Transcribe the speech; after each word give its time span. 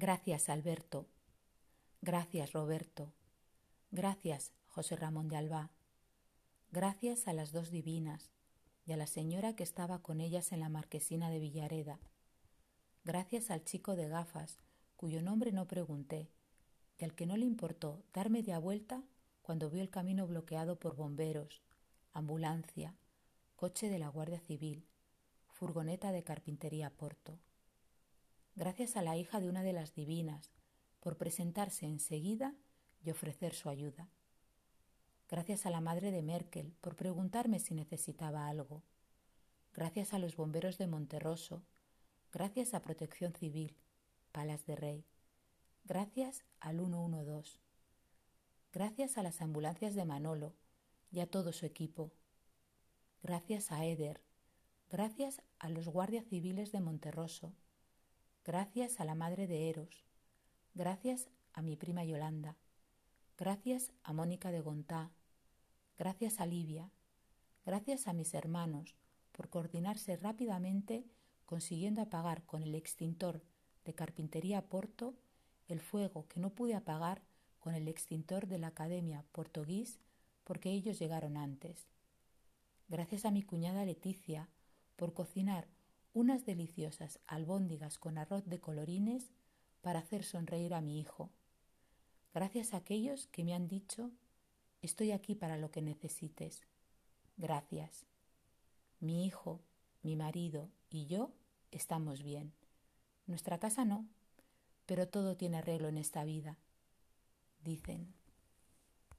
Gracias, 0.00 0.48
Alberto. 0.48 1.08
Gracias, 2.02 2.52
Roberto. 2.52 3.12
Gracias, 3.90 4.52
José 4.68 4.94
Ramón 4.94 5.26
de 5.26 5.36
Alba. 5.36 5.72
Gracias 6.70 7.26
a 7.26 7.32
las 7.32 7.50
dos 7.50 7.72
divinas 7.72 8.30
y 8.86 8.92
a 8.92 8.96
la 8.96 9.08
señora 9.08 9.56
que 9.56 9.64
estaba 9.64 10.00
con 10.00 10.20
ellas 10.20 10.52
en 10.52 10.60
la 10.60 10.68
marquesina 10.68 11.30
de 11.30 11.40
Villareda. 11.40 11.98
Gracias 13.02 13.50
al 13.50 13.64
chico 13.64 13.96
de 13.96 14.08
gafas, 14.08 14.60
cuyo 14.94 15.20
nombre 15.20 15.50
no 15.50 15.66
pregunté, 15.66 16.30
y 16.96 17.02
al 17.02 17.16
que 17.16 17.26
no 17.26 17.36
le 17.36 17.46
importó 17.46 18.04
dar 18.12 18.30
media 18.30 18.60
vuelta 18.60 19.02
cuando 19.42 19.68
vio 19.68 19.82
el 19.82 19.90
camino 19.90 20.28
bloqueado 20.28 20.78
por 20.78 20.94
bomberos, 20.94 21.60
ambulancia, 22.12 22.94
coche 23.56 23.88
de 23.88 23.98
la 23.98 24.10
Guardia 24.10 24.38
Civil, 24.38 24.86
furgoneta 25.48 26.12
de 26.12 26.22
carpintería 26.22 26.88
Porto. 26.90 27.40
Gracias 28.58 28.96
a 28.96 29.02
la 29.02 29.16
hija 29.16 29.38
de 29.38 29.48
una 29.48 29.62
de 29.62 29.72
las 29.72 29.94
divinas 29.94 30.50
por 30.98 31.16
presentarse 31.16 31.86
enseguida 31.86 32.56
y 33.04 33.10
ofrecer 33.12 33.54
su 33.54 33.68
ayuda. 33.68 34.08
Gracias 35.28 35.64
a 35.64 35.70
la 35.70 35.80
madre 35.80 36.10
de 36.10 36.22
Merkel 36.22 36.74
por 36.80 36.96
preguntarme 36.96 37.60
si 37.60 37.74
necesitaba 37.74 38.48
algo. 38.48 38.82
Gracias 39.72 40.12
a 40.12 40.18
los 40.18 40.34
bomberos 40.34 40.76
de 40.76 40.88
Monterroso. 40.88 41.62
Gracias 42.32 42.74
a 42.74 42.82
Protección 42.82 43.32
Civil, 43.32 43.76
Palas 44.32 44.66
de 44.66 44.74
Rey. 44.74 45.04
Gracias 45.84 46.44
al 46.58 46.78
112. 46.78 47.60
Gracias 48.72 49.18
a 49.18 49.22
las 49.22 49.40
ambulancias 49.40 49.94
de 49.94 50.04
Manolo 50.04 50.56
y 51.12 51.20
a 51.20 51.30
todo 51.30 51.52
su 51.52 51.64
equipo. 51.64 52.10
Gracias 53.22 53.70
a 53.70 53.84
Eder. 53.84 54.20
Gracias 54.90 55.42
a 55.60 55.68
los 55.68 55.86
guardias 55.86 56.26
civiles 56.26 56.72
de 56.72 56.80
Monterroso. 56.80 57.54
Gracias 58.48 58.98
a 58.98 59.04
la 59.04 59.14
madre 59.14 59.46
de 59.46 59.68
Eros. 59.68 60.06
Gracias 60.72 61.28
a 61.52 61.60
mi 61.60 61.76
prima 61.76 62.02
Yolanda. 62.06 62.56
Gracias 63.36 63.92
a 64.04 64.14
Mónica 64.14 64.50
de 64.50 64.62
Gontá. 64.62 65.10
Gracias 65.98 66.40
a 66.40 66.46
Livia. 66.46 66.90
Gracias 67.66 68.08
a 68.08 68.14
mis 68.14 68.32
hermanos 68.32 68.94
por 69.32 69.50
coordinarse 69.50 70.16
rápidamente 70.16 71.04
consiguiendo 71.44 72.00
apagar 72.00 72.42
con 72.46 72.62
el 72.62 72.74
extintor 72.74 73.42
de 73.84 73.92
Carpintería 73.92 74.62
Porto 74.62 75.14
el 75.66 75.82
fuego 75.82 76.26
que 76.26 76.40
no 76.40 76.48
pude 76.48 76.74
apagar 76.74 77.20
con 77.58 77.74
el 77.74 77.86
extintor 77.86 78.46
de 78.46 78.56
la 78.56 78.68
Academia 78.68 79.26
Portugués 79.30 80.00
porque 80.44 80.70
ellos 80.70 80.98
llegaron 80.98 81.36
antes. 81.36 81.86
Gracias 82.88 83.26
a 83.26 83.30
mi 83.30 83.42
cuñada 83.42 83.84
Leticia 83.84 84.48
por 84.96 85.12
cocinar 85.12 85.68
unas 86.18 86.44
deliciosas 86.44 87.20
albóndigas 87.26 87.96
con 87.96 88.18
arroz 88.18 88.44
de 88.46 88.58
colorines 88.58 89.30
para 89.82 90.00
hacer 90.00 90.24
sonreír 90.24 90.74
a 90.74 90.80
mi 90.80 90.98
hijo. 90.98 91.30
Gracias 92.34 92.74
a 92.74 92.78
aquellos 92.78 93.28
que 93.28 93.44
me 93.44 93.54
han 93.54 93.68
dicho 93.68 94.10
Estoy 94.80 95.10
aquí 95.10 95.34
para 95.34 95.58
lo 95.58 95.70
que 95.72 95.82
necesites. 95.82 96.62
Gracias. 97.36 98.06
Mi 99.00 99.26
hijo, 99.26 99.60
mi 100.02 100.14
marido 100.14 100.70
y 100.88 101.06
yo 101.06 101.32
estamos 101.72 102.22
bien. 102.22 102.52
Nuestra 103.26 103.58
casa 103.58 103.84
no, 103.84 104.06
pero 104.86 105.08
todo 105.08 105.36
tiene 105.36 105.58
arreglo 105.58 105.88
en 105.88 105.98
esta 105.98 106.24
vida. 106.24 106.58
Dicen. 107.64 108.14